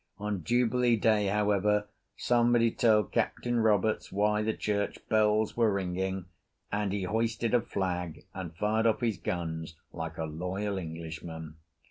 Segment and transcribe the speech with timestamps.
[0.17, 6.25] On Jubilee Day, however, somebody told Captain Roberts why the church bells were ringing,
[6.71, 11.57] and he hoisted a flag and fired off his guns like a loyal Englishman.